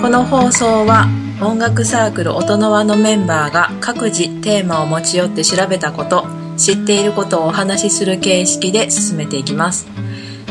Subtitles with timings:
[0.00, 1.08] この放送は
[1.42, 6.26] 音楽サークル音の輪のメンバーが各自テーマを持ち寄って調べたこと
[6.56, 9.86] 知っていることをお話しする形式で進めていきます。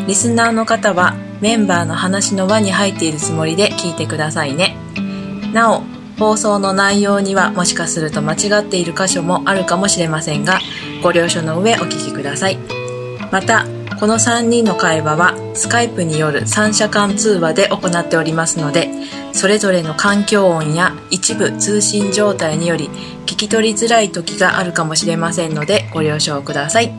[0.07, 4.77] リスナーの方はメンバーの話の輪に入っているつもりで聞いてくださいね。
[5.51, 5.81] なお
[6.19, 10.59] 放送の内容にはもしかすると間違っている箇所もあるかもしれませんが
[11.01, 12.59] ご了承の上お聞きください。
[13.31, 13.65] また
[13.99, 18.89] この3人の会話はスカイプによる三者間通話で行っておりますので
[19.33, 22.87] それぞれの環境音や一部通信状態により
[23.25, 26.93] 聞き取りづらい時があるかもしれませんのでご了承ください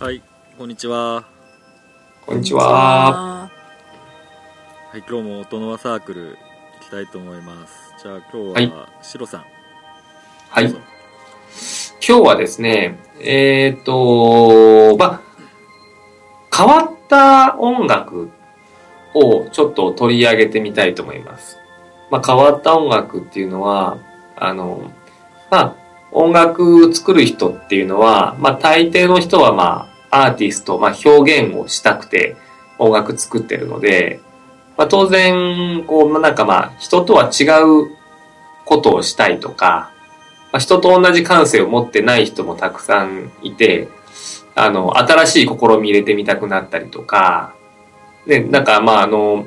[0.00, 0.22] はい、
[0.56, 1.24] こんにちは。
[2.24, 3.50] こんにちは。
[3.50, 3.50] は
[4.94, 6.55] い、今日も音の輪サークル行
[6.86, 7.94] きたいと思います。
[8.00, 9.44] じゃあ今はい日はシロさん。
[10.48, 10.70] はい。
[10.70, 10.80] 今
[12.00, 15.20] 日はですね、えっ、と、まあ、
[16.56, 18.30] 変わった音楽
[19.14, 21.58] をちょっと取り上げてみたいと思います。
[22.10, 23.98] まあ、変わった音楽っていうのは、
[24.36, 24.92] あの、
[25.50, 25.76] まあ、
[26.12, 32.36] 音楽作る人っていうのは、まあ、大抵の人はまあ、アーティスト、まあ、表現をしたくて
[32.78, 34.20] 音楽作ってるので、
[34.76, 37.96] まあ、当然、こう、まあなんかまあ、人とは違う
[38.64, 39.90] ことをしたいとか、
[40.52, 43.88] まあ、人と同じ感性を持ってない人もたくさんいて、
[44.54, 47.54] あの、新しい試み入れてみたくなったりとか、
[48.26, 49.46] で、なんかまああの、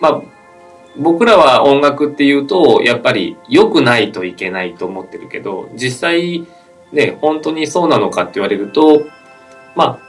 [0.00, 0.22] まあ、
[0.96, 6.46] 僕らは音楽っていうと、やっぱり良くないといけないと思ってるけど、実際
[6.92, 9.02] ね、本当にそうなのかって言われると、
[9.76, 10.07] まあ、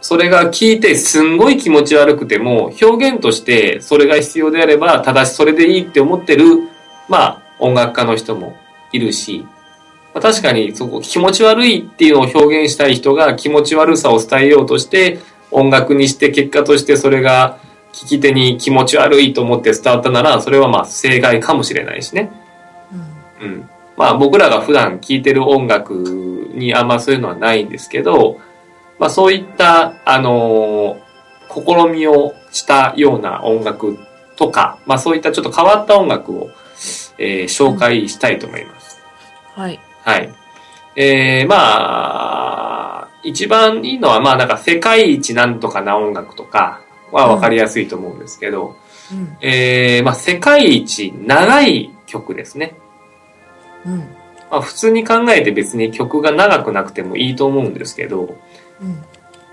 [0.00, 6.44] それが聞いてすんごい気持ち悪くても、表現としてそれが必要であれば、ただしそれでいいって思ってる、
[7.08, 8.56] まあ、音楽家の人も
[8.92, 9.46] いるし、
[10.14, 15.18] まあ、確かにそこ気持ち悪いっていうのを表現したい人が気持ち悪さを伝えようとして
[15.50, 17.58] 音楽にして結果としてそれが
[17.92, 22.30] 聞き手に気持ち悪いと思って伝わったならそれはまあ正解かもしれないしね。
[23.40, 23.68] うん。
[23.96, 25.92] まあ僕らが普段聴いてる音楽
[26.54, 28.40] にあんまそういうのはないんですけど、
[28.98, 31.08] まあそういった、あのー
[31.50, 33.98] 試みをしたような音楽
[34.36, 36.50] とか、まあそういったちょっと変わった音楽を、
[37.18, 39.00] えー紹介したいと思います。
[39.54, 40.34] はいはい。
[40.94, 41.56] えー、ま
[43.02, 46.80] あ、一番いいのは、まあなんか世界一なんとかな音楽とか
[47.12, 48.76] はわかりやすいと思うんですけど、
[49.12, 52.74] うんえー、まあ世界一長い曲ですね。
[53.86, 53.98] うん
[54.50, 58.36] まあ普通に考えて別に曲が長くなくてもいいと思うんですけど、
[58.80, 59.02] うん。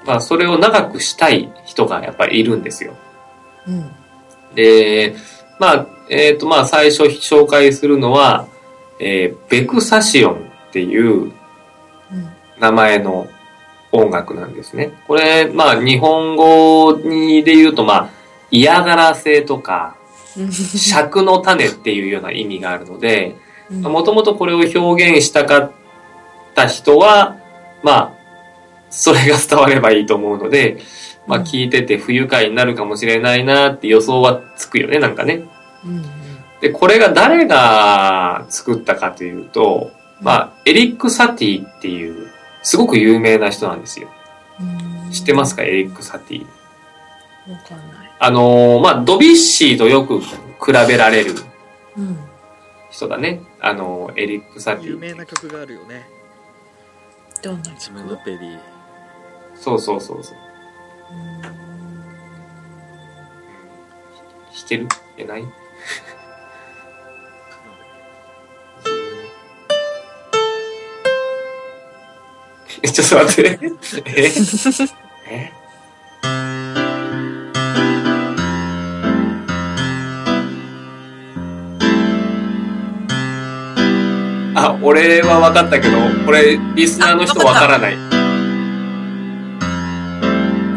[0.06, 2.96] まあそれを長くしたい人がやっぱりいるんですよ。
[3.68, 3.92] うん。
[4.54, 5.16] で、
[5.60, 8.48] まあ、えっ、とまあ最初紹介するのは、
[9.00, 10.34] えーベクサシオン
[10.70, 11.32] っていううん。
[12.60, 13.28] 名前の
[13.92, 14.92] 音楽なんですね。
[15.08, 18.10] これ、まあ日本語にで言うとまあ
[18.52, 19.98] 嫌がらせとか
[20.38, 20.52] うん。
[20.52, 23.36] 尺の種っていうような意味があるので、
[23.72, 23.82] うん。
[23.82, 25.72] もともとこれを表現したかっ
[26.54, 27.38] た人は、
[27.84, 28.14] まあ、
[28.96, 30.78] それが伝わればいいと思うので、
[31.28, 35.44] まあうん聞いてて不愉快になるかもしれないなって予想はつくよね、なんかね。
[35.86, 36.04] うん
[36.62, 39.92] で、これが誰が作ったかというと、
[40.22, 42.32] まあ、エリック・サティっていう、
[42.64, 44.08] すごく有名な人なんですよ。
[44.60, 46.42] うん知ってますか、エリック・サティ。
[46.42, 50.32] わかんないあのーまあ、ドビュッシーとよく比
[50.88, 51.36] べられる
[51.98, 52.18] うん
[52.90, 53.42] 人だね。
[53.60, 54.90] あのーエリック・サティ。
[54.92, 56.08] 有名な曲があるよね。
[57.44, 58.75] どんな自分の曲ペリー。
[59.56, 60.36] そうそうそうそう。
[64.54, 64.88] 弾ける？
[65.18, 65.44] えない？
[72.84, 73.60] えちょっと待って。
[74.06, 74.32] え？
[75.30, 75.52] え？
[84.58, 87.98] あ、俺は分かったけど、これ、リスナーの人分からない。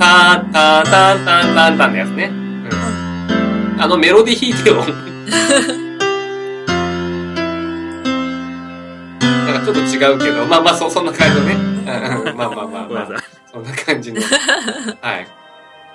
[0.09, 2.31] ターターターターターターのやつね。
[2.33, 2.33] う
[3.77, 3.77] ん。
[3.79, 4.77] あのメロディー弾いてよ。
[9.21, 11.57] なんかちょっと違うけど、まあまあそ、そんな感じのね。
[12.35, 13.09] まあまあまあまあ。
[13.53, 14.23] そんな感じの。
[14.23, 15.27] はい。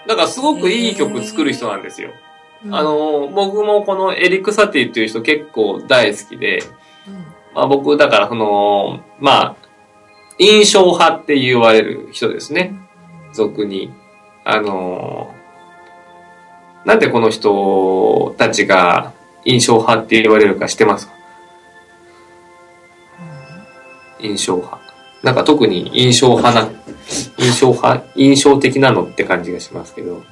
[0.07, 2.11] だからすごくいい曲作る人なんですよ。
[2.65, 6.61] うんあの、僕もこのエリック・サティっていう人結構大好きで、
[7.55, 9.55] まあ僕、だからその、まあ、
[10.37, 12.75] 印象派って言われる人ですね。
[13.33, 13.91] 俗に。
[14.45, 15.33] あの、
[16.85, 19.13] なんでこの人たちが
[19.45, 21.13] 印象派って言われるか知ってますか？
[24.19, 24.81] 印象派。
[25.21, 26.69] なんか特に印象派な、
[27.37, 30.23] 印象派、印象的なのって感じがしますけど。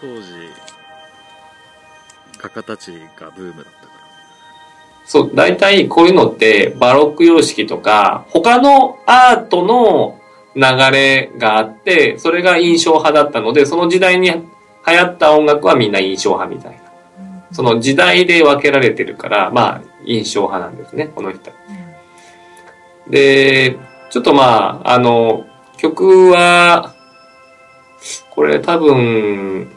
[0.00, 0.32] 当時
[2.38, 3.90] 画家たちがブームだったから
[5.06, 10.20] そう、大体こういうのってバロック様式とか、他のアートの
[10.54, 10.62] 流
[10.92, 14.42] れがあって、それが印象派だったので、その時代に流
[14.86, 16.84] 行った音楽はみんな印象派みたいな。
[17.52, 21.52] その時代で分けられてるから、まあ、印象派なんですね、この人。
[23.08, 23.78] で、
[24.10, 25.46] ちょっとまあ、あの、
[25.76, 26.94] 曲は、
[28.30, 29.70] これ多分、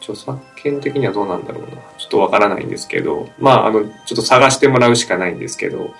[0.00, 1.68] 著作権的にはどうなんだろうな。
[1.98, 5.94] ちょっとわからないんですけど、まあ、あの、ちょっと探してもらうしかないんですけど、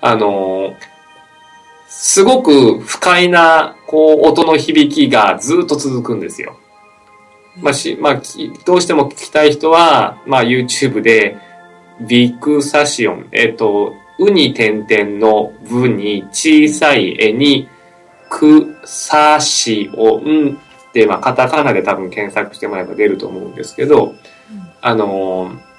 [0.00, 0.74] あの、
[1.94, 6.58] すごく不快な、こう、音の響きがずっと続くんですよ。
[7.60, 11.36] まあ、し、まあ、きどうしても聞きたい人は、まあ、YouTube で、
[12.00, 17.68] ビクサシオン、えっ、と、ウに点々の部に小さい絵に、
[18.30, 20.58] クサシオン
[20.94, 24.14] で、まあ、カタカナで多分検索してもらえば出ると思うんですけど、
[24.80, 25.72] あのー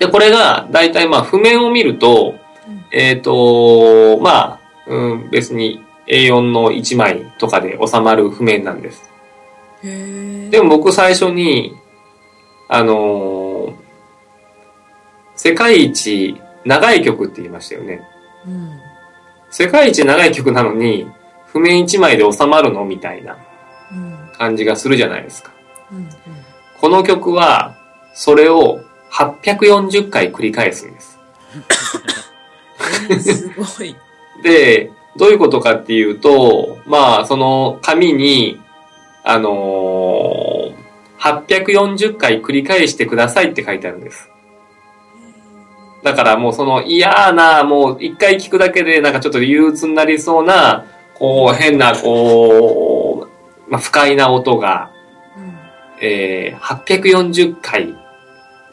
[0.00, 2.34] で、これが、だいたいまあ、譜面を見ると、
[2.90, 4.59] えっ、と、まあ、
[4.90, 9.10] うん、別に A4 の1枚とかで収まる譜面なんです。
[9.82, 11.76] でも僕最初に、
[12.68, 13.90] あのー
[15.42, 18.02] 世界一長い曲って言いましたよね。
[18.46, 18.78] うん。
[19.50, 21.06] 世界一長い曲なのに、
[21.46, 23.38] 譜面1枚で収まるのみたいな
[23.90, 24.32] うん。
[24.36, 25.50] 感じがするじゃないですか。
[25.90, 26.10] うん。
[26.78, 27.74] この曲は、
[28.12, 31.18] それを840回繰り返すんです。
[33.08, 33.20] うん。
[33.22, 33.96] すごい。
[34.42, 38.60] で、どういうことかっていうと、まあ、その紙に、
[39.24, 44.30] あのー、840回繰り返してくださいって書いてあるんです。
[46.02, 53.28] だからもうその嫌な、もう一回聞くだけでなんかちょっと憂鬱になりそうな、こう変な、こ
[53.68, 54.90] う、まあ、不快な音が、
[55.36, 55.58] うん。
[56.00, 57.94] えー、840回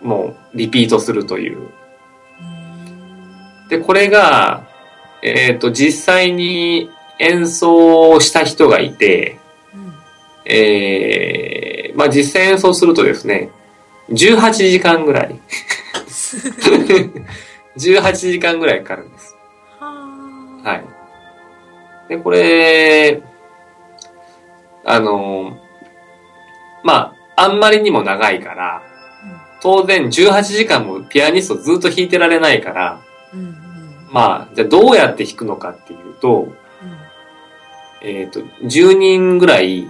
[0.02, 1.70] もうリピートするという。
[3.70, 4.67] で、これが、
[5.22, 9.40] えっ、と、実際に演奏した人がいて、
[9.74, 9.94] うん。
[10.46, 13.50] えー、まあ実際演奏するとですね、
[14.10, 15.40] 18時間ぐらい。
[17.78, 19.36] 18時間ぐらいかかるんです。
[19.80, 19.88] は
[20.64, 20.86] はい。
[22.10, 23.22] で、これ、
[24.84, 25.58] あの、
[26.84, 28.82] まあ、あんまりにも長いから、
[29.62, 33.02] 当然18時間もピアニストずっと弾いてられないから。
[34.12, 38.08] まあ、じゃあどうやって弾くのかっていうと、うん。
[38.08, 39.88] えっ、と、10人ぐらい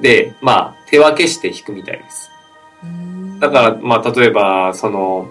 [0.00, 2.30] で、まあ、手分けして弾くみたいです。
[2.82, 3.40] うん。
[3.40, 5.28] だから、まあ、例えば、その、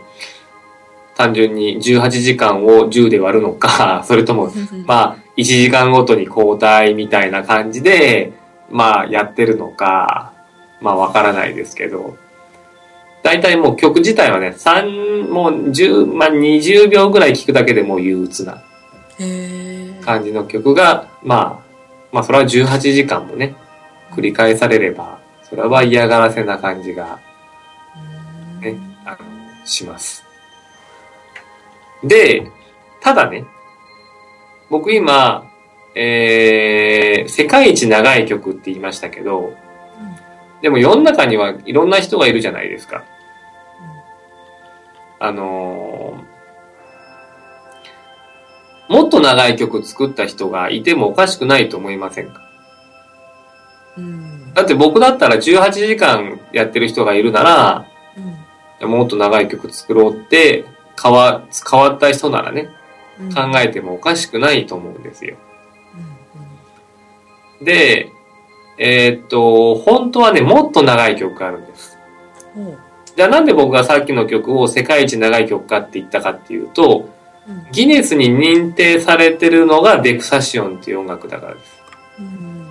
[1.16, 8.32] 単純に18時間を10で割るのか、 それとも、うん、まあ、1時間ごとに交代みたいな感じで、
[8.70, 10.32] まあ、やってるのか、
[10.80, 12.16] まあ、わからないですけど、
[13.24, 18.64] 大体もう曲自体はね、3、もう10、まあ、20秒ぐらい聴くだけでもう憂鬱な。
[20.06, 21.70] 感じの曲が、まあ、
[22.12, 23.56] まあ、それは18時間もね、
[24.12, 27.20] 繰り返されれば、それは嫌がらせな感じが
[28.58, 30.24] うんね、あの、します。
[32.04, 32.50] で、
[33.02, 33.46] ただね、
[34.70, 35.46] 僕今、
[35.96, 39.54] えー、世界一長い曲って言いましたけど、
[40.62, 43.04] でも世の中にはいろんな人がいるじゃないですか。
[45.20, 46.30] あのー
[48.90, 52.42] もっと長い曲作った人がいてもおかしくないと思いませんか？
[53.98, 54.52] うん。
[54.56, 57.86] だって僕だったら18時間やってる人がいるなら、
[58.82, 58.90] うん。
[58.90, 60.66] もっと長い曲作ろうって
[61.00, 62.72] 変わ、変わった人ならね、
[63.20, 63.32] うん。
[63.32, 65.38] 考えてもおかしくないと思うんですよ。
[67.60, 67.66] うん。
[67.66, 68.12] で、
[68.80, 71.98] えーっと、本当はね、もっと長い曲があるんです。
[73.16, 77.10] じゃあなんで僕がさっきの曲を世界一長い曲かって言ったかっていうと、
[77.48, 77.68] うん。
[77.72, 81.84] ギネスに認定されてるのがベクサシオンっていう音楽だからです。
[82.20, 82.68] うん。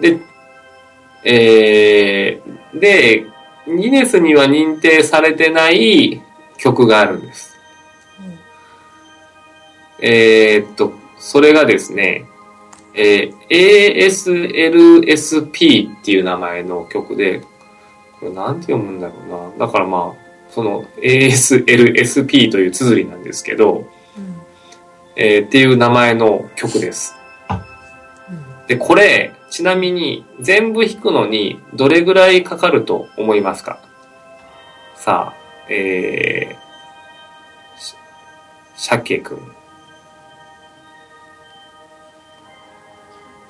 [0.00, 0.20] で、
[1.24, 3.26] えー、で、
[3.66, 6.22] ギネスには認定されてない
[6.56, 7.58] 曲があるんです。
[10.00, 12.24] えーっと、それがですね、
[12.98, 13.38] えー
[14.68, 17.40] ASLSP っていう名前の曲で、
[18.20, 19.28] これなんて読むんだろう
[19.58, 19.66] な。
[19.66, 23.86] だからまあ、その ASLSP という綴りなんですけど、
[24.16, 24.36] うん。
[25.16, 27.14] えーっていう名前の曲です。
[28.28, 28.66] うん。
[28.66, 33.80] で、これ、ちなみに全部弾くのにどれぐらいかかると思いますか？
[34.94, 35.36] さあ、
[35.70, 37.94] えー、し
[38.76, 39.57] 鮭くん。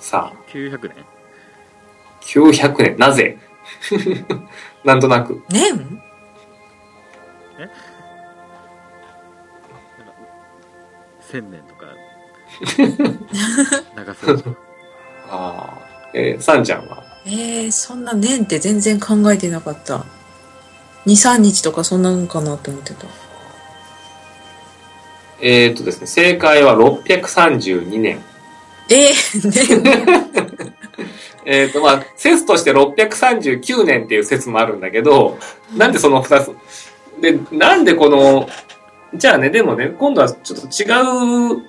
[0.09, 1.05] さあ、900年
[2.23, 2.97] ？900年。
[2.97, 3.37] なぜ？
[4.83, 5.43] なんとなく。
[5.51, 5.77] 年？
[5.77, 5.95] なんか
[11.31, 11.85] 1000年とか
[13.97, 14.57] 長そう
[15.29, 15.89] ああ。
[16.15, 17.05] えー、さんちゃんは？
[17.27, 20.07] えー、そんな年って全然考えてなかった。
[21.05, 23.05] 2、3日とかそんなのかなって思ってた。
[25.43, 28.25] えー、っとですね、正解は632年。
[28.91, 29.83] えー、年
[31.45, 35.39] えー、っと、まあ、説として639年っていう説もあるんだけど、
[35.75, 36.55] なんでその2つ、
[37.21, 38.49] で、なんでこの、
[39.15, 40.85] じゃあね、でもね、今度はちょっと違
[41.57, 41.63] う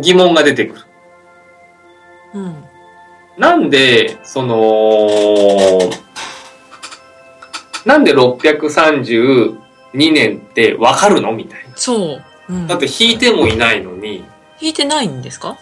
[0.00, 0.80] 疑問が出てくる。
[2.34, 2.64] うん。
[3.38, 5.78] なんで、その、
[7.84, 9.56] なんで632
[10.12, 11.32] 年ってわかるの？
[11.32, 12.24] みたいそう。
[12.48, 12.74] うんな。
[12.74, 14.24] だって弾いてもいないのに、
[14.62, 15.58] 弾いてないんですか？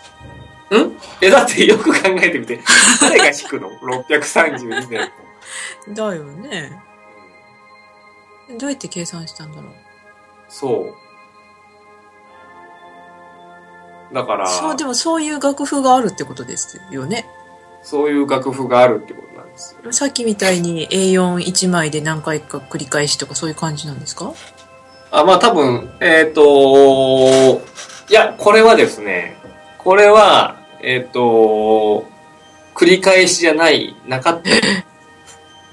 [1.20, 2.60] え、だってよく考えてみて、
[3.00, 3.70] 誰が弾くの
[4.06, 5.10] ?632 年。
[5.92, 6.80] だよね。
[8.58, 9.72] どうやって計算したんだろう？
[10.48, 10.94] そ
[14.12, 14.14] う。
[14.14, 17.26] だから、そう、でもそういう楽譜があるってことですよね。
[17.82, 19.92] そういう楽譜があるってことなんですよ。
[19.92, 24.32] さっきみたいに A41 枚で何回か繰り返しとかそういう感じなんですか？
[25.12, 27.62] あ、まあ多分、えっ、と
[28.10, 29.36] いや、これはですね、
[29.78, 32.04] これは、えっ、と
[32.74, 34.50] 繰り返しじゃない、なかった。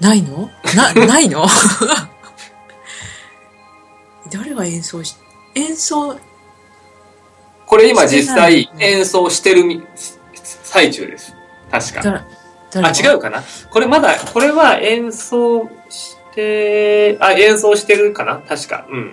[0.00, 0.48] ないの？
[0.76, 1.44] な、ないの？
[4.30, 5.16] 誰が演奏し、
[5.54, 6.16] 演奏、
[7.66, 9.82] これ今実際演奏してるみ
[10.42, 11.34] 最中です。
[11.70, 12.24] 確か。
[12.74, 12.90] あ、が？
[13.12, 13.42] 違うかな？
[13.70, 18.36] これまだ、これは演奏して、あ、演奏してるかな？
[18.48, 18.86] 確か。
[18.90, 19.12] うん。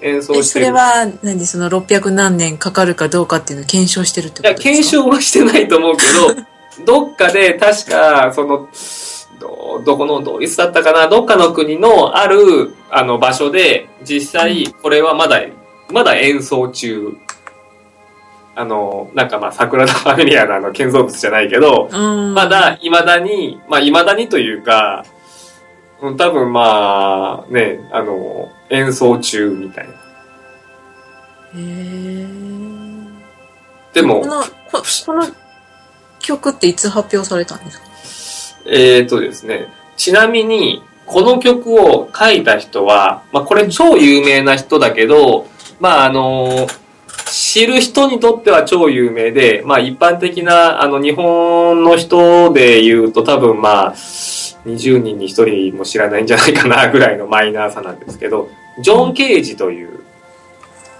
[0.00, 0.66] 演奏え、してる。
[0.66, 1.46] それは、何？
[1.46, 4.84] その600何年かかるかどうかっていうのを検証してるっていや、ことですか？
[4.84, 6.02] 検証はしてないと思うけ
[6.36, 6.44] ど、
[6.84, 8.68] どっかで確か、その、
[9.40, 11.08] ど、どこの、どいつだったかな？
[11.08, 15.40] どっかの国のある、あの、場所で、実際、これはまだ、
[15.90, 17.16] まだ演奏中。
[18.58, 22.32] あの、なんかまあ、桜田ファミリアのあの、建造物じゃないけど、うん。
[22.32, 25.04] まだ、未だに、まあ、未だにというか、
[26.00, 29.92] うん多分まあ、ね、あの、演奏中みたいな。
[31.54, 33.06] へー。
[33.94, 34.50] でもこ、の、こ
[35.06, 35.26] この
[36.20, 37.86] 曲っていつ発表されたんですか？
[38.66, 45.46] えーとですね、ちなみに、この曲を書いた人は、まあこれ超有名な人だけど、
[45.78, 46.66] まああの、
[47.26, 53.94] 知る人にとっては超有名で、まあ一般的な、あの日本の人で言うと多分まあ、
[54.66, 58.48] 20人に1人も知らないんじゃないかなぐらいのマイナーさなんですけど、
[58.80, 60.00] ジョン・ケージという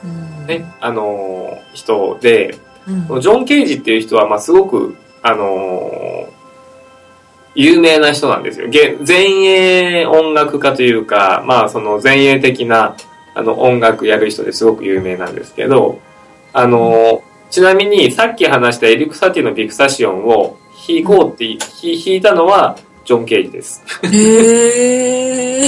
[0.04, 0.06] う
[0.44, 0.46] ん。
[0.46, 3.20] ね、あの、人で、うん。
[3.20, 6.36] ジョン・ケージっていう人は、まあ、すごく、あのー
[7.58, 8.68] 有名な人なんですよ。
[8.68, 12.94] げ前衛音楽家というか、まあ、その前衛的な、
[13.34, 15.98] あの、音楽やる人ですごく有名なんですけど、
[16.52, 23.82] あのーちなみに、さっき話したエリクサティのビクサシオンを弾こうって、ひ弾いたのは、ジョン・ケージです。
[24.02, 25.66] へー。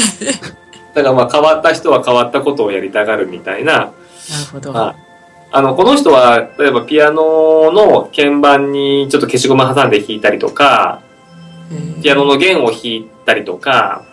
[0.94, 3.92] だからまあ、変わった人は変わったことをやりたがるみたいな、なる
[4.52, 4.72] ほど。
[4.72, 5.08] はい
[5.50, 11.00] あの、この人は、例えばピアノの鍵盤にちょっと消しゴム挟んで弾いたりとか、
[12.02, 14.04] ピアノの弦を弾いたりとか、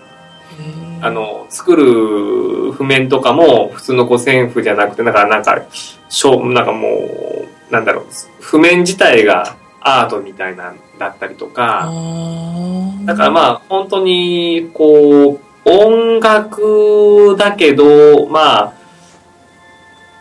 [1.01, 5.61] あの、作る譜面とかも普通の五線譜じゃなくて、なんか、なんか、
[6.07, 8.05] しょうなんかもう、なんだろう、
[8.39, 13.05] 譜面自体がアートみたいなんだったりとあか、ー。
[13.05, 18.73] だからまあ、本当に、こう、音楽だけど、まあ、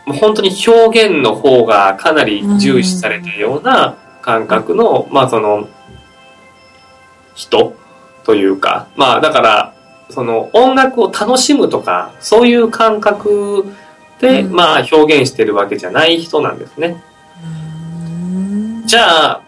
[0.07, 5.67] 本当に表現の方がかなり重視されているような感覚の、まあその、
[7.33, 7.75] 人
[8.23, 9.75] というか、まあだから、
[10.09, 13.65] その音楽を楽しむとか、そういう感覚
[14.19, 14.53] で、うん。
[14.53, 17.03] まあ表現してるわけじゃない人なんですね。
[17.43, 18.83] うん。
[18.85, 19.41] じゃあ、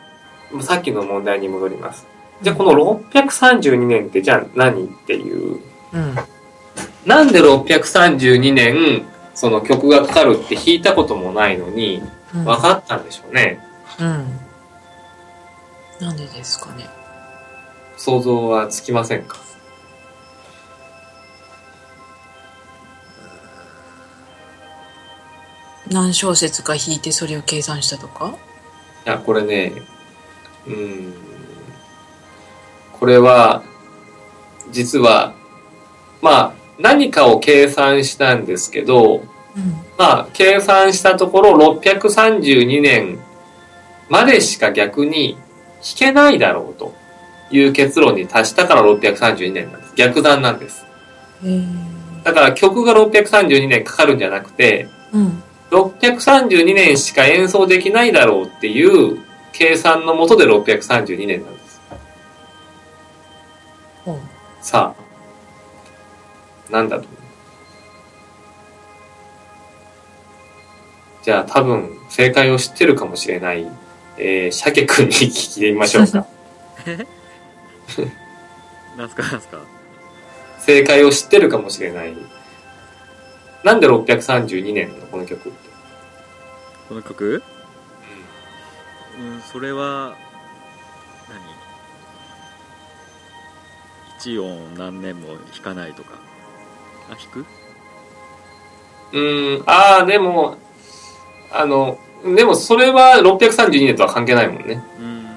[0.61, 2.07] さっきの問題に戻ります。
[2.41, 5.59] じゃあこの632年ってじゃあ何っていう？
[5.93, 6.15] うん。
[7.05, 12.01] なんで632年、その曲がかかるって弾いたこともないのに、
[12.33, 13.59] うん分かったんでしょうね。
[13.99, 14.39] うん。
[15.99, 16.87] なんでですかね。
[17.95, 19.37] 想像はつきませんか？
[25.89, 28.35] 何小節か弾いてそれを計算したとか？
[29.05, 29.71] いや、これね、
[30.67, 31.13] うーん、
[32.99, 33.63] これは、
[34.71, 35.33] 実は、
[36.21, 39.23] まあ、何かを計算したんですけど、
[39.55, 39.73] うん。
[39.97, 43.19] まあ、計算したところ632年
[44.09, 45.41] までしか逆に弾
[45.97, 46.93] けないだろうと
[47.49, 49.95] いう結論に達したから632年なんです。
[49.95, 50.85] 逆算なんです。
[52.23, 55.43] だから曲が632年かかるんじゃなくて、うん。
[55.71, 59.19] 632年しか演奏できないだろうっていう
[59.57, 61.81] 計算のもとで632年なんです。
[64.05, 64.19] ほう
[64.61, 64.93] さ
[66.69, 67.17] あ、なんだと思う？
[71.23, 73.65] じゃあ多分正解を知ってるかもしれない、
[74.17, 76.27] えー、鮭くんに聞いてみましょうか。
[78.97, 79.23] なんすか？
[79.23, 79.57] なんすか？
[80.59, 82.15] 正解を知ってるかもしれない。
[83.63, 85.57] なんで632年のこの曲って？
[86.89, 87.41] この曲？
[89.17, 90.15] うんそれは
[91.29, 91.39] 何？
[94.19, 96.19] 一音何年も弾かないとか？
[97.09, 97.45] あ弾く？
[99.13, 100.57] うーん、ああ、でも、
[101.51, 101.97] あの、
[102.35, 104.83] でもそれは632年とは関係ないもんね。
[104.99, 105.27] うーん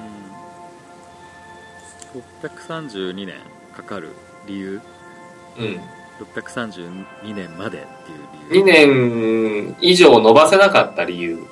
[2.42, 3.37] 632年
[3.76, 4.10] かかる
[4.46, 4.80] 理由？
[5.58, 5.80] うん。
[6.34, 7.80] 632年までっ
[8.50, 11.46] ていう理由2年以上伸ばせなかった理由。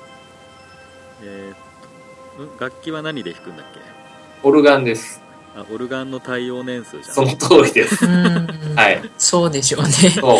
[2.59, 3.79] 楽器は何で弾くんだっけ？
[4.43, 5.21] オルガンです。
[5.55, 8.05] あオルガンの対応年数じゃんその通りです。
[8.05, 8.47] うん。
[8.75, 9.01] はい。
[9.17, 9.89] そうでしょうね。
[9.89, 10.39] そ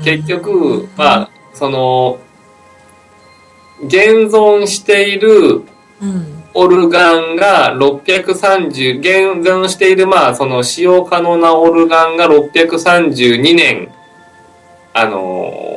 [0.00, 0.04] う。
[0.04, 2.18] 結局、まあ、その、
[3.84, 5.62] 現存している
[6.02, 6.44] うん。
[6.56, 13.88] オルガンが630、現存している、まあ、その使用可能なオルガンが632年、
[14.92, 15.73] あのー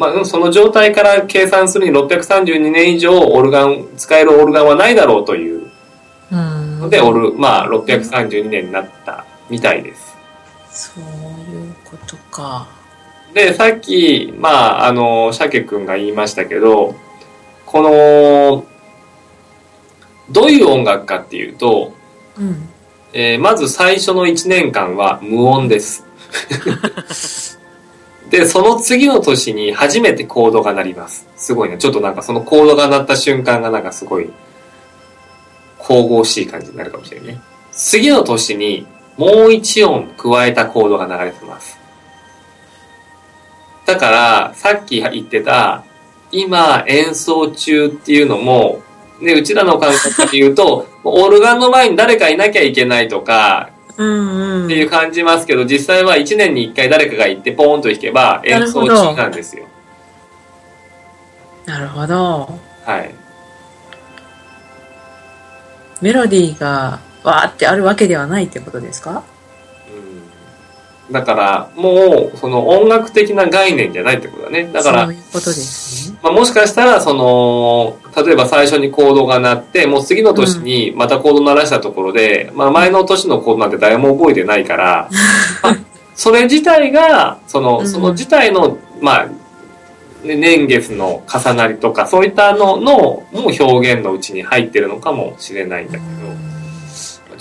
[0.00, 5.70] まあ、その状態から計算するに632年以上オルガン、使えるオルガンはないだろうという
[6.32, 6.80] うん。
[6.80, 10.16] ので、オル、まあ、632年になったみたいです。
[10.70, 11.04] そう
[11.54, 12.66] いうことか。
[13.34, 16.94] で、さっき、まあ、あの、鮭くんが言いましたけど、
[17.66, 18.64] この、
[20.30, 21.92] どういう音楽かっていうと、
[22.38, 22.68] うん。
[23.12, 26.06] えーまず最初の1年間は無音です。
[28.30, 31.28] で、その次の年に初めてコードが鳴ります。
[31.36, 31.78] すごいね。
[31.78, 34.30] ちょっとなんかそのコードが鳴った瞬間がなんかすごい、
[35.82, 37.40] 神々しい感じになるかもしれないね。
[37.72, 41.78] 次の年にもう1音加えたコードが流れてます。
[43.84, 45.84] だから、さっき言ってた、
[46.30, 48.80] 今演奏中っていうのも、
[49.20, 54.64] ね、うちらの感覚で言うと、 オルガンの前に誰かいなきゃいけないとか、うんうん。
[54.66, 59.66] っていう感じますけど、実際は1年に1回誰かが行ってポーンと弾けば演奏中なんですよ。
[61.66, 62.58] なるほど。
[62.84, 63.14] はい。
[66.00, 69.10] メロディーがわーってあるわけではないってことですか？
[69.10, 69.22] うん、
[71.10, 74.70] だから、もう、その音楽的な概念じゃないってことだね。
[74.72, 76.18] だからそう、いうことですね。
[76.22, 85.08] まあ、もしかしたら、その、例えば最初にコードが鳴って、もう次の年にまたコード鳴らしたところで、まあ前の年のコードなんて誰も覚えてないから、
[85.62, 85.76] まあ
[86.14, 89.26] それ自体が、その、うんその自体の、まあ、
[90.22, 96.04] ね年月の重なりとか、そういったのの、もう表現のうちに入ってるのかもしれないんだけど、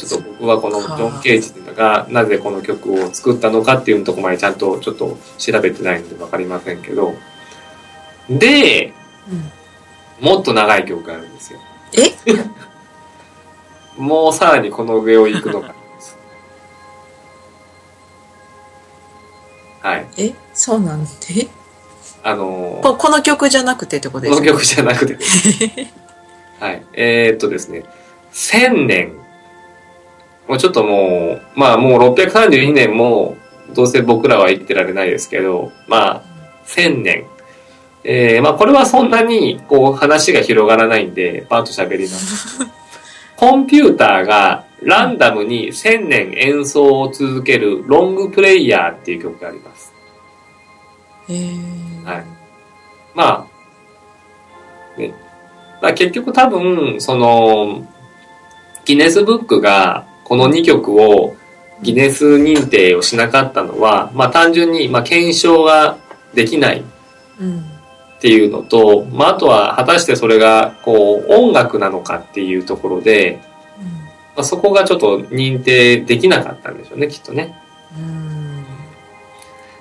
[0.09, 7.13] ちょっと僕はこのジョン・ケイジがなぜこの曲を作ったのかっていうところまでちゃんとちょっと調べてないのでわかりませんけど、
[8.29, 8.93] で、
[9.31, 9.51] うん
[10.19, 11.59] もっと長い曲があるんですよ。
[11.93, 12.11] え？
[13.97, 16.17] もうさらにこの上を行くのがあります。
[19.79, 20.05] はい。
[20.17, 20.33] え？
[20.53, 21.09] そうなんで？
[22.21, 25.17] あのーここの曲じゃなくてってことですかこの曲じゃなくて。
[26.59, 26.85] はい。
[26.91, 27.85] えー、っとですね、
[28.33, 29.13] 1000年。
[30.49, 33.37] もうちょっともう、まあもう632年も、
[33.75, 36.23] どうせ僕らは生きてられないですけど、まあ、
[36.65, 37.25] 1000年。
[38.03, 42.65] えー、まあこれはそんなに、こう話が広がらないんで、パーッと喋ります。
[43.37, 49.93] コンピューターがランダムに1000年演奏を続けるロングプレイヤーっていう曲があります。
[51.29, 52.23] へーはい
[53.13, 53.47] ま
[54.97, 55.13] あ、ね。
[55.79, 57.87] まあ結局多分、その、
[58.83, 61.35] ギネスブックがこの2曲を
[61.81, 65.97] ギネス認定をしなかったのは、まあ単純に、まあ検証が
[66.35, 66.83] できない
[67.41, 67.59] うん
[68.19, 73.41] っていうのと、まああとは果たしてそれがこう音楽なのかっていうところで、
[74.35, 77.55] まあ、そこがちょっと認定できなかったんでしょうね、きっとね。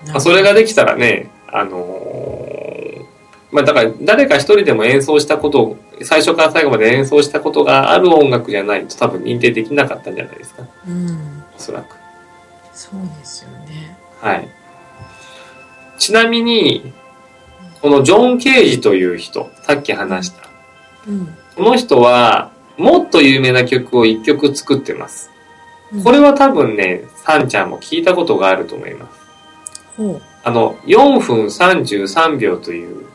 [0.07, 2.38] まあ、それができたらね、あのー
[3.51, 10.65] まあだから誰か一人でも演奏したことを、最初から最後まで演奏したことがある音楽じゃないと多分認定できなかったんじゃないですか。
[10.87, 11.97] うんおそらく。
[12.73, 14.49] そうですよねはい。
[15.99, 16.93] ちなみに、
[17.83, 20.49] このジョン・ケージという人、さっき話した、
[21.09, 25.31] うんこの人は、もっと有名な曲を一曲作ってます。
[25.93, 29.19] うんこれは多分ね、サンちゃんも聞いたことがあると思います。
[29.97, 30.23] ほう。
[30.45, 33.08] あの、4分33秒という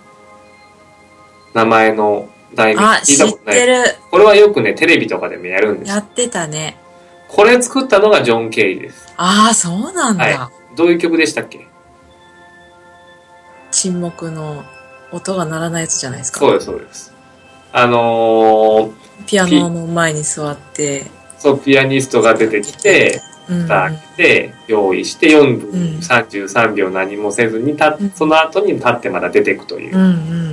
[1.53, 3.95] 名前の題名あ、聞いたことない。
[4.11, 5.97] これはよくね、テレビとかでもやるんですや。
[5.97, 6.77] ってたね。
[7.27, 9.13] これ作ったのがジョン・ケイです。
[9.17, 10.25] ああ、そうなんだ。
[10.25, 11.67] はどういう曲でしたっけ？
[13.71, 14.63] 沈黙の
[15.11, 16.39] 音が鳴らないやつじゃないですか。
[16.39, 17.13] そうです、そうです。
[17.71, 18.91] あのー、
[19.25, 21.05] ピアノの前に座って、
[21.39, 29.95] そう、ピアニストが出てきて、うん蓋開けて、用意して4分うん33秒何もせずにたうん、その後に立ってまた出ていくという。
[29.95, 30.52] うんうんうん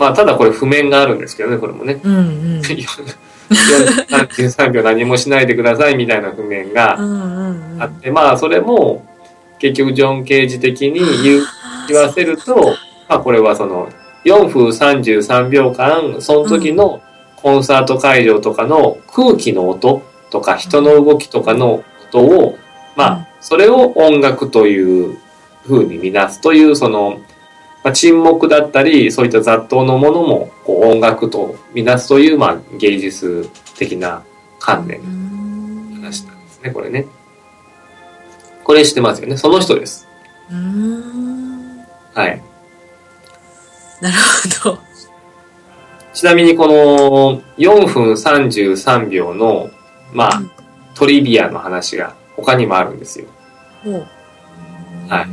[0.00, 2.00] まあ、ただこれ譜面があるんですけどね、これもね。
[2.02, 2.12] うん。
[2.12, 2.22] うんう
[2.58, 2.60] ん。
[2.60, 6.96] 33秒何もしないでくださいみたいな譜面うが。
[7.78, 9.06] あって、まあ、それも、
[9.58, 11.00] 結局、ジョン・ケージ的に
[11.86, 12.76] 言わせると、
[13.08, 13.90] まあ、これはその、
[14.24, 17.02] 4分33秒間、その時の
[17.36, 22.58] コンサート会場とかの空気の音とか人の動きとかの音を、
[22.96, 25.18] まうんあ、それを音楽という
[25.66, 27.20] 風に見なすという、その、
[27.82, 34.22] まあ、沈黙だったり、そういった雑踏のものも、こう、音楽と見なすという、まあ、芸術的な
[34.58, 37.06] 観念うんの話なんですね、これね。
[38.64, 39.36] これ知ってますよね。
[39.36, 40.06] その人です。
[42.14, 42.42] はい。
[44.02, 44.16] なる
[44.62, 44.78] ほど。
[46.12, 49.70] ちなみにこの4分33秒の、
[50.12, 50.50] まあうん、
[50.94, 53.26] トリビアの話が他にもあるんですよ。
[55.08, 55.28] はい。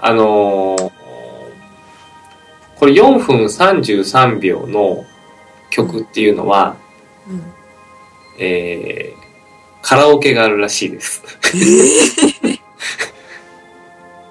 [0.00, 0.93] あのー
[2.84, 5.06] これ4分33秒の
[5.70, 6.76] 曲っていうのは、
[7.26, 7.42] うん。
[8.38, 9.22] えー、
[9.80, 11.22] カラオケがあるらしいです。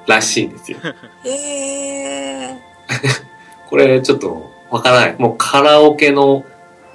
[0.05, 0.77] らしいんですよ。
[1.25, 2.59] ええ
[3.71, 5.15] これちょっとわからない。
[5.17, 6.45] もうカラオケの、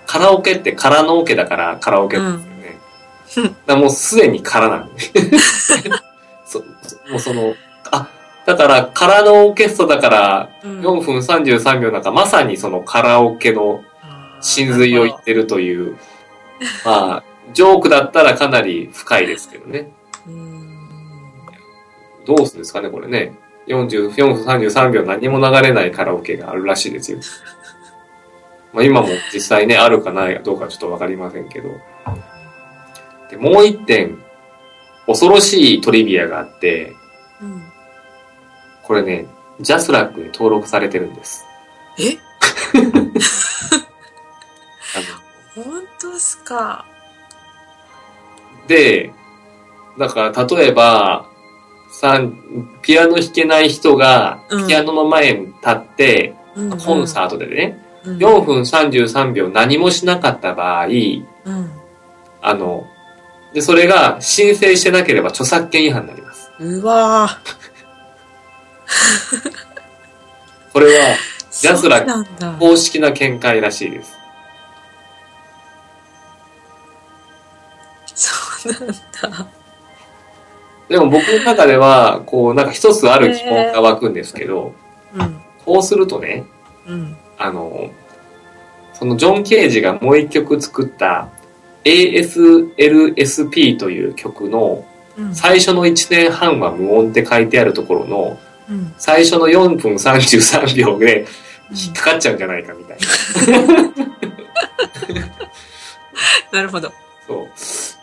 [0.07, 2.79] カラオケって空のオケだからカラオケですよね。
[3.35, 5.03] だからもうすでに空なんで。
[6.47, 6.65] そそ
[7.11, 7.68] もうその、あ、
[8.49, 10.81] だから空のオーケストラだからー。
[10.81, 13.85] 4分33秒なんかまさにそのカラオケの
[14.41, 15.99] 真髄を言ってるという、
[16.83, 19.93] まあ、ジョークだったらかなり深いですけどね。
[22.25, 23.35] どうするんですかね、これね。
[23.67, 27.19] 44分33秒何も流れないカラオケがあるらしいですよ。
[28.73, 31.69] まあ今も実際ね、あるかないかどうかちょっとわかりませんけど。
[33.31, 34.19] で、もう一点、
[35.07, 36.98] 恐ろしいトリビアがあって、うん。
[38.89, 39.29] これね、
[39.61, 41.45] ジャスラックに登録されてるんです。
[41.99, 42.17] え？
[45.55, 46.85] 本当っすか？
[48.67, 49.13] で、
[49.99, 51.27] だから例えば、
[51.91, 61.71] さんピアノ弾けない人がうんピアノの前に立って、うんうんコンサートでね、うん4分33秒何もしなかった場合、うん。
[62.41, 62.87] あの、
[63.53, 66.51] で、それが申請してなければ著作権違反になります。
[66.61, 67.29] うわ
[70.73, 72.07] これはージャスラ。
[72.59, 74.17] 公式な見解らしいです。
[78.15, 79.47] そうなんだ。
[80.89, 84.73] でも僕の中では、こう、なんか一つある疑問が湧くんですけど、
[85.15, 85.41] うん。
[85.65, 86.45] こうするとね、
[86.87, 87.17] うん。
[87.37, 87.91] あの、
[88.95, 91.29] そのジョン・ケージがもう一曲作った
[91.85, 94.85] ASLSP という曲の
[95.17, 95.35] うん。
[95.35, 98.48] 最初の1年半は無音って書いてあるところのうん。
[98.99, 101.27] 最初の4分33秒で
[101.71, 103.93] 引っかかっちゃうんじゃないかみたいな。
[106.53, 106.93] なるほど。
[107.27, 107.49] そう。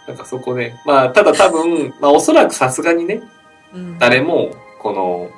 [0.08, 0.80] なんかそこね。
[0.86, 3.21] まあ、ただ多分、まあおそらくさすがにね、
[3.73, 3.97] うん。
[3.97, 5.30] 誰も、この、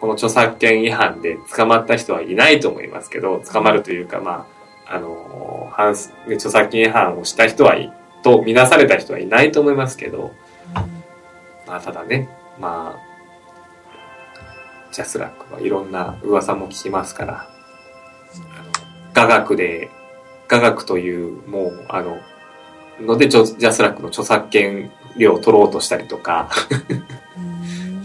[0.00, 4.46] この著作権違反で捕まった人はいないと思いますけど、捕まるというか、ま
[4.86, 10.32] あ、あの、反す著作権違反をした人はい、とみなされた人はいないと思いますけど、
[11.66, 12.28] まあ、ただね、
[12.58, 17.48] まあ、 JASRAC はいろんな噂も聞きますから、
[19.14, 19.90] 雅楽で、
[20.48, 22.18] 雅楽という、もう、あの、
[23.00, 26.50] ので、ジャスラックの著作権料を取ろうとしたりとか、
[26.88, 27.10] うん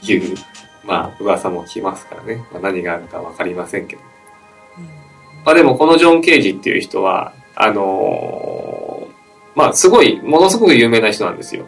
[0.08, 0.36] いう、
[0.84, 2.46] まあ、噂も聞きますからね。
[2.52, 4.02] まあ、何があるかわかりませんけど。
[5.44, 11.68] まあでも、このジョン・ケージっていう人は、あのーまあ、すごい、ものすごく有名な人なんですよ。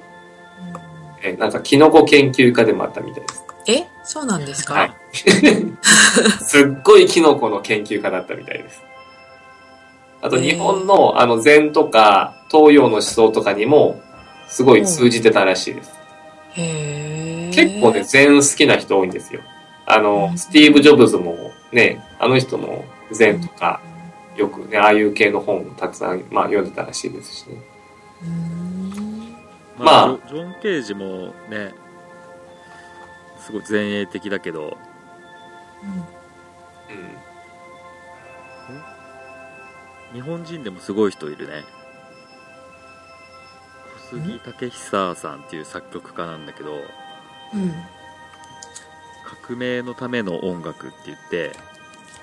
[1.24, 3.44] え、なんか、キノコ研究家でもあったみたいです。
[3.68, 3.97] え？
[4.08, 4.74] そうなんですか？
[4.74, 4.93] はい
[6.43, 8.82] すっごいキノコの研究家だったみたいです。
[10.22, 14.02] あと、日本の、あの、禅とか、東洋の思想とかにも、
[14.48, 15.91] すごい通じてたらしいです。
[16.54, 17.54] へえ。
[17.54, 19.41] 結構ね、禅好きな人多いんですよ。
[19.86, 23.80] あのう、んスティーブ・ジョブズもね、あの人も禅とか
[24.36, 27.56] よくね、ああいう系の本をたくさん、まあ、読んでたらしいですしね。
[29.78, 31.74] まあジョン・ケージもね
[33.48, 34.78] すごい前衛的だけど。
[40.14, 41.64] 日本人でもすごい人いるね。
[44.10, 46.74] 小杉武久さんっていう作曲家なんだけど。
[46.74, 46.78] う
[47.58, 47.72] ん。
[49.46, 51.54] 革命のための音楽って言って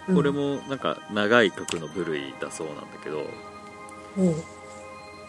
[0.09, 0.17] うん。
[0.17, 3.27] これもなんか長い曲の部類だそうなんだけど。
[4.19, 4.35] おう。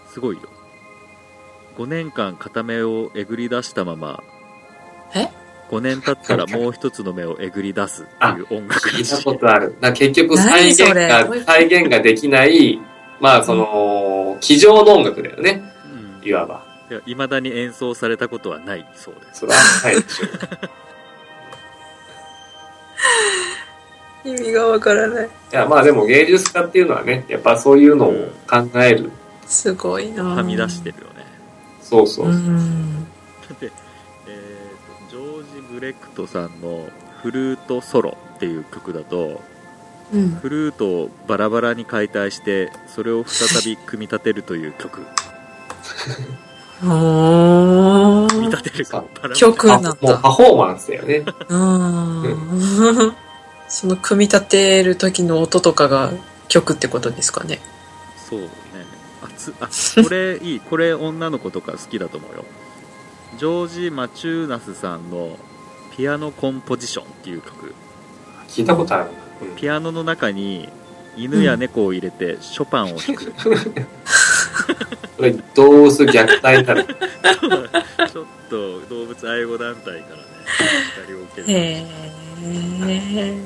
[0.09, 0.49] すごいよ。
[1.77, 4.21] 5年間片目をえぐり出したまま
[5.13, 5.44] え？
[5.69, 9.75] 5年経ったらもう一つの目をえぐり出すっていう音楽ら聞いしたいことある。
[9.79, 12.79] だから結局再現が、再現ができない、
[13.19, 15.63] まあその、机上の音楽だよね。
[16.21, 16.63] うんいわば。
[17.07, 20.29] いまだに演奏されたことはないそうですそれはないでしょう。
[24.29, 29.11] 意味がわからないいや、まあでも芸術家っていうのはね、やっぱそういうのを考える。
[29.45, 31.25] すごいなはみ出してるよね
[31.81, 32.29] そうそうう。
[32.31, 33.09] んで、
[33.61, 33.71] えーと
[35.15, 36.89] ジョージ・ブレクトさんの
[37.23, 39.41] 「フルートソロ」っていう曲だと
[40.13, 40.31] うん。
[40.41, 45.03] フルートをバラバラに解体してそれを再び組み立てるという曲。
[46.83, 49.35] お組みー立てるかバラバラ。
[49.35, 49.97] 曲あなんだ。
[50.01, 51.23] もうパフォーマンスだよね。
[51.47, 53.15] うん
[53.69, 56.11] その組み立てる時の音とかが
[56.49, 57.61] 曲ってことですかね。
[58.29, 58.49] そうね。
[59.23, 59.69] あつあ
[60.03, 60.59] これいい。
[60.59, 62.43] これ女の子とか好きだと思うよ
[63.37, 65.37] ジョージ・マチューナスさんの
[65.95, 67.73] 「ピアノコンポジション」っていう曲。
[68.47, 69.05] 聞いたことある。
[69.05, 69.09] な。
[69.49, 69.55] うん。
[69.55, 70.69] ピアノの中に
[71.17, 73.33] 犬や猫を入れてショパンを弾く、
[75.17, 76.85] これ、動物虐待になる。
[78.11, 80.23] ちょっと動物愛護団体からね
[80.99, 81.85] 二人を受けるへ
[82.43, 83.37] え。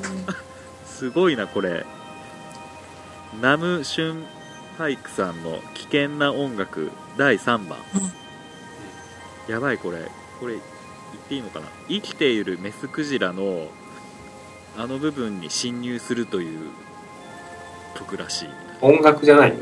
[0.86, 1.86] すごいなこれ。
[3.42, 4.26] ナム・シュン
[4.78, 7.78] ハイクさんの「危険な音楽」第3番、
[9.50, 9.98] やばいこれ
[10.40, 10.64] これ言っ
[11.28, 11.66] ていいのかな？
[11.88, 13.68] 生きているメスクジラの
[14.78, 16.70] あの部分に侵入するという
[17.96, 18.50] 曲らしい
[18.82, 19.54] 音楽じゃない。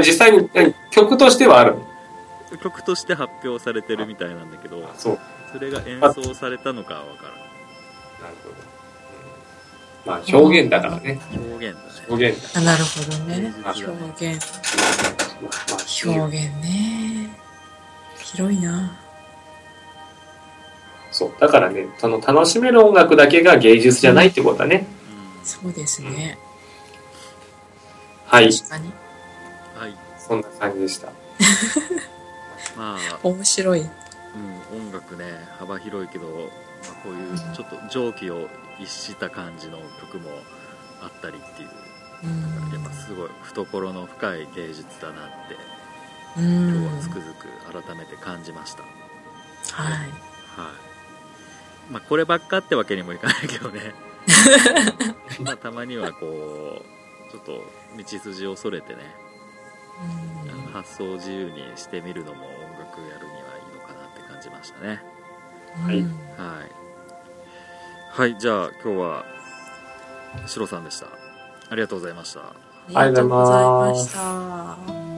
[0.00, 0.48] 実際に
[0.90, 1.74] 曲としてはある。
[2.62, 5.18] 曲として発表されてるみたいなんだけどそう。
[5.52, 7.34] それが演奏されたのかは分からな
[8.28, 8.54] るほど。
[8.54, 8.58] うん
[10.06, 11.14] まあ表現だからね。
[11.14, 11.20] ん
[11.52, 12.60] 表現だね表現だ。
[12.60, 14.46] あなるほどねあ表現
[15.42, 17.28] まあ表現ね
[18.22, 18.96] 広いな
[21.18, 21.32] そう。
[21.40, 24.86] だからね、その楽しめる音楽だけが芸術じゃないってことだね。
[25.40, 25.44] うん。
[25.44, 26.38] そうですね。
[28.26, 28.52] はい。
[28.52, 28.92] 確かに。
[29.76, 29.96] はい。
[30.18, 31.08] そんな感じでした。
[32.76, 33.18] まあ。
[33.24, 33.80] 面白い。
[33.80, 35.24] うん、音楽ね
[35.58, 38.46] 幅広いけど、まあ、こういうちょっと蒸気を
[38.78, 40.30] 逸した感じの曲も
[41.02, 41.68] あったりっていう。
[42.24, 42.72] うん。
[42.72, 45.54] やっぱすごい懐の深い芸術だなって
[46.36, 47.48] う今ん日はつくづく
[47.84, 48.88] 改めて感じました、は
[49.88, 50.87] いはい
[51.90, 53.94] まあこればっかってわけにもいかないけどね
[55.42, 56.82] まあたまにはこ
[57.26, 57.62] うちょっと
[57.96, 59.00] 道筋をそれてね
[60.64, 65.02] うん発想を自由にしてみるのも音楽やるにはいいのかなって感じましたね
[65.86, 66.78] はいうんはい。
[68.10, 69.24] はい、じゃあ今日は、
[70.46, 71.06] シロさんでした。
[71.70, 72.40] ありがとうございました。
[72.94, 75.17] ありがとうございました。